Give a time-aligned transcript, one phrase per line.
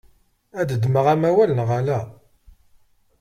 [0.59, 1.99] Ad d-ddmeɣ amawal neɣ ala?